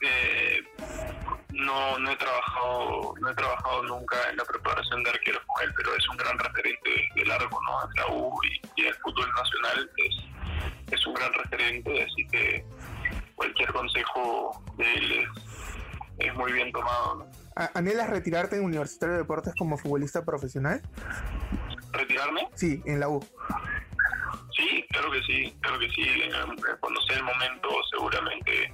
Eh, 0.00 0.62
no, 1.50 1.98
no 1.98 2.10
he 2.10 2.16
trabajado 2.16 3.14
no 3.20 3.30
he 3.30 3.34
trabajado 3.34 3.82
nunca 3.84 4.16
en 4.30 4.36
la 4.36 4.44
preparación 4.44 5.02
de 5.04 5.10
arqueros 5.10 5.42
con 5.46 5.64
él, 5.64 5.72
pero 5.76 5.94
es 5.94 6.08
un 6.08 6.16
gran 6.16 6.38
referente 6.38 6.90
de 7.14 7.24
largo, 7.26 7.60
¿no? 7.62 7.84
En 7.88 7.94
la 7.96 8.06
U 8.16 8.32
y, 8.44 8.60
y 8.76 8.82
en 8.82 8.88
el 8.88 8.94
fútbol 8.94 9.28
nacional 9.34 9.90
es, 9.98 10.16
es 10.94 11.06
un 11.06 11.14
gran 11.14 11.32
referente, 11.32 12.02
así 12.02 12.26
que 12.28 12.64
cualquier 13.34 13.72
consejo 13.72 14.62
de 14.76 14.94
él 14.94 15.12
es, 15.12 16.26
es 16.26 16.34
muy 16.34 16.52
bien 16.52 16.70
tomado, 16.72 17.16
¿no? 17.16 17.26
¿Anhelas 17.74 18.08
retirarte 18.08 18.56
en 18.56 18.64
Universitario 18.64 19.14
de 19.14 19.22
Deportes 19.22 19.54
como 19.58 19.76
futbolista 19.76 20.24
profesional? 20.24 20.80
¿Retirarme? 21.92 22.48
Sí, 22.54 22.82
en 22.86 23.00
la 23.00 23.08
U. 23.08 23.22
Sí, 24.56 24.86
claro 24.90 25.10
que 25.10 25.22
sí, 25.22 25.54
claro 25.60 25.78
que 25.78 25.90
sí. 25.90 26.04
Cuando 26.80 27.00
sea 27.02 27.16
el 27.16 27.24
momento, 27.24 27.68
seguramente 27.90 28.72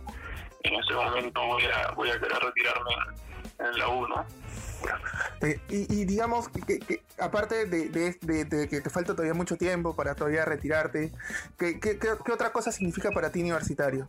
en 0.62 0.74
ese 0.74 0.94
momento 0.94 1.44
voy 1.44 1.64
a, 1.64 1.90
voy 1.92 2.10
a 2.10 2.20
querer 2.20 2.38
retirarme 2.38 2.90
en 3.58 3.78
la 3.78 3.88
U, 3.88 4.06
¿no? 4.06 4.24
Eh, 5.40 5.60
y, 5.68 6.04
digamos 6.04 6.48
que, 6.48 7.02
aparte 7.18 7.66
de, 7.66 8.68
que 8.68 8.80
te 8.80 8.90
falta 8.90 9.12
todavía 9.12 9.34
mucho 9.34 9.56
tiempo 9.56 9.94
para 9.94 10.14
todavía 10.14 10.44
retirarte, 10.44 11.12
¿qué, 11.58 11.80
qué, 11.80 12.32
otra 12.32 12.52
cosa 12.52 12.70
significa 12.70 13.10
para 13.10 13.30
ti 13.30 13.40
universitario? 13.40 14.06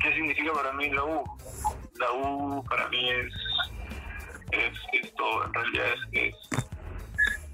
¿Qué 0.00 0.14
significa 0.14 0.52
para 0.52 0.72
mí 0.72 0.90
la 0.90 1.04
U? 1.04 1.24
La 1.94 2.12
U 2.12 2.64
para 2.64 2.88
mí 2.88 3.10
es, 3.10 3.32
es, 4.52 5.04
esto, 5.04 5.44
en 5.46 5.54
realidad 5.54 5.86
es, 6.12 6.34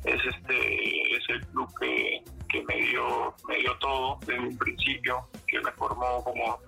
es, 0.05 0.25
este 0.25 1.17
es 1.17 1.29
el 1.29 1.47
club 1.49 1.71
que, 1.81 2.25
que 2.49 2.63
me 2.65 2.77
dio 2.77 3.35
me 3.47 3.59
dio 3.59 3.77
todo 3.79 4.19
desde 4.27 4.41
un 4.41 4.57
principio, 4.57 5.29
que 5.47 5.61
me 5.61 5.71
formó 5.73 6.25
como 6.25 6.59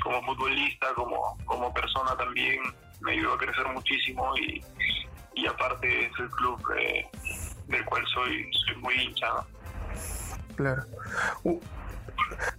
como 0.00 0.22
futbolista, 0.24 0.92
como 0.94 1.36
como 1.44 1.72
persona 1.72 2.16
también 2.16 2.60
me 3.00 3.12
ayudó 3.12 3.34
a 3.34 3.38
crecer 3.38 3.66
muchísimo 3.68 4.36
y, 4.36 4.62
y 5.34 5.46
aparte 5.46 6.06
es 6.06 6.12
el 6.18 6.30
club 6.30 6.60
eh, 6.78 7.06
del 7.68 7.84
cual 7.86 8.04
soy, 8.12 8.50
soy 8.52 8.76
muy 8.76 8.94
hincha. 8.94 9.26
Claro. 10.56 10.84
Uh, 11.44 11.60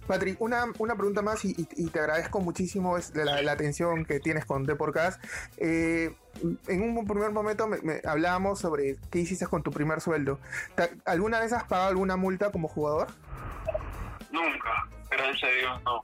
Patrick, 0.06 0.40
una, 0.40 0.64
una 0.78 0.96
pregunta 0.96 1.22
más 1.22 1.44
y, 1.44 1.54
te 1.54 1.98
agradezco 1.98 2.40
muchísimo 2.40 2.98
es 2.98 3.14
la, 3.14 3.40
la, 3.42 3.52
atención 3.52 4.04
que 4.04 4.20
tienes 4.20 4.44
con 4.44 4.64
Deporcast. 4.64 5.22
Eh, 5.56 6.14
en 6.68 6.82
un 6.82 7.06
primer 7.06 7.30
momento 7.30 7.68
me, 7.68 8.00
hablábamos 8.04 8.58
sobre 8.58 8.96
qué 9.10 9.20
hiciste 9.20 9.46
con 9.46 9.62
tu 9.62 9.70
primer 9.70 10.00
sueldo. 10.00 10.38
¿Alguna 11.04 11.40
vez 11.40 11.52
has 11.52 11.64
pagado 11.64 11.88
alguna 11.88 12.16
multa 12.16 12.50
como 12.50 12.68
jugador? 12.68 13.08
Nunca, 14.30 14.88
gracias 15.10 15.50
a 15.50 15.54
Dios 15.54 15.82
no. 15.84 16.00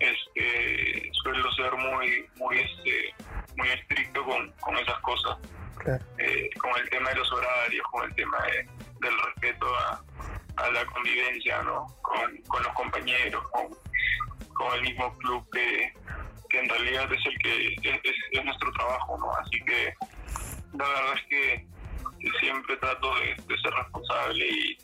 Este, 0.00 1.10
suelo 1.22 1.52
ser 1.52 1.72
muy, 1.74 2.26
muy 2.36 2.58
este, 2.58 3.14
muy 3.56 3.68
estricto 3.68 4.24
con, 4.24 4.50
con 4.60 4.76
esas 4.78 4.98
cosas. 5.00 5.38
Eh, 6.18 6.50
con 6.58 6.70
el 6.78 6.90
tema 6.90 7.08
de 7.10 7.16
los 7.16 7.32
horarios, 7.32 7.86
con 7.90 8.04
el 8.04 8.14
tema 8.14 8.36
del 9.00 9.18
respeto 9.18 9.66
a, 9.76 10.02
la 10.72 10.84
convivencia, 10.86 11.62
¿no? 11.62 11.86
Con, 12.02 12.36
con 12.48 12.62
los 12.62 12.72
compañeros, 12.74 13.42
con, 13.50 13.68
con, 14.54 14.74
el 14.74 14.82
mismo 14.82 15.16
club 15.16 15.48
que, 15.50 15.90
que, 16.50 16.58
en 16.58 16.68
realidad 16.68 17.10
es 17.10 17.24
el 17.24 17.38
que 17.38 17.74
es, 17.82 18.16
es, 18.32 18.44
nuestro 18.44 18.70
trabajo, 18.72 19.16
¿no? 19.18 19.32
Así 19.36 19.58
que 19.64 19.94
la 20.74 20.86
verdad 20.86 21.14
es 21.14 21.22
que 21.30 21.66
siempre 22.40 22.76
trato 22.76 23.14
de, 23.16 23.58
ser 23.58 23.72
responsable 23.72 24.46
y, 24.46 24.78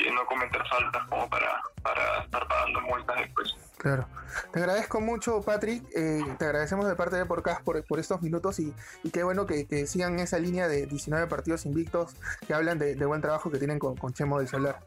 y, 0.00 0.10
no 0.10 0.26
cometer 0.26 0.66
faltas 0.68 1.06
como 1.08 1.30
para, 1.30 1.62
para 1.84 2.24
estar 2.24 2.48
pagando 2.48 2.80
multas 2.80 3.16
después. 3.18 3.54
Claro. 3.78 4.08
Te 4.52 4.58
agradezco 4.58 5.00
mucho, 5.00 5.42
Patrick. 5.42 5.84
Eh, 5.94 6.24
te 6.38 6.44
agradecemos 6.46 6.88
de 6.88 6.94
parte 6.94 7.16
de 7.16 7.26
Porcast 7.26 7.62
por, 7.62 7.98
estos 7.98 8.22
minutos 8.22 8.58
y, 8.58 8.74
qué 9.12 9.22
bueno 9.22 9.46
que, 9.46 9.86
sigan 9.86 10.18
esa 10.18 10.38
línea 10.38 10.68
de 10.68 10.86
19 10.86 11.26
partidos 11.26 11.66
invictos 11.66 12.14
que 12.46 12.54
hablan 12.54 12.78
de, 12.78 12.94
buen 13.06 13.20
trabajo 13.20 13.50
que 13.50 13.58
tienen 13.58 13.78
con, 13.78 13.96
Chemo 14.12 14.38
del 14.38 14.48
Solar. 14.48 14.80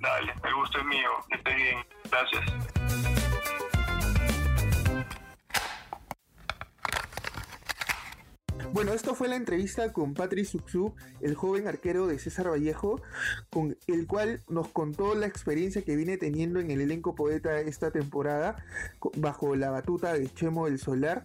Dale, 0.00 0.32
el 0.44 0.54
gusto 0.54 0.78
es 0.78 0.84
mío. 0.86 1.08
Que 1.28 1.36
esté 1.36 1.54
bien. 1.54 1.78
Gracias. 2.10 3.07
Bueno, 8.78 8.92
esto 8.92 9.16
fue 9.16 9.26
la 9.26 9.34
entrevista 9.34 9.92
con 9.92 10.14
Patrick 10.14 10.46
Suxu, 10.46 10.94
el 11.20 11.34
joven 11.34 11.66
arquero 11.66 12.06
de 12.06 12.16
César 12.20 12.48
Vallejo, 12.48 13.02
con 13.50 13.76
el 13.88 14.06
cual 14.06 14.44
nos 14.48 14.68
contó 14.68 15.16
la 15.16 15.26
experiencia 15.26 15.82
que 15.82 15.96
viene 15.96 16.16
teniendo 16.16 16.60
en 16.60 16.70
el 16.70 16.80
elenco 16.80 17.16
poeta 17.16 17.58
esta 17.58 17.90
temporada, 17.90 18.64
bajo 19.16 19.56
la 19.56 19.70
batuta 19.70 20.12
de 20.12 20.32
Chemo 20.32 20.66
del 20.66 20.78
Solar. 20.78 21.24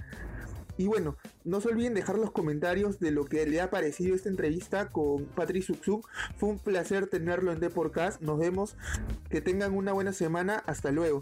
Y 0.78 0.88
bueno, 0.88 1.16
no 1.44 1.62
se 1.62 1.70
olviden 1.70 1.94
dejar 1.94 2.18
los 2.18 2.32
comentarios 2.32 3.00
de 3.00 3.12
lo 3.12 3.26
que 3.26 3.46
le 3.46 3.62
ha 3.62 3.70
parecido 3.70 4.16
esta 4.16 4.30
entrevista 4.30 4.90
con 4.90 5.26
Patrick 5.26 5.62
Suxu. 5.62 6.02
Fue 6.38 6.50
un 6.50 6.58
placer 6.58 7.06
tenerlo 7.06 7.52
en 7.52 7.60
Deporcast. 7.60 8.20
Nos 8.20 8.40
vemos. 8.40 8.76
Que 9.30 9.42
tengan 9.42 9.76
una 9.76 9.94
buena 9.94 10.12
semana. 10.12 10.64
Hasta 10.66 10.92
luego. 10.92 11.22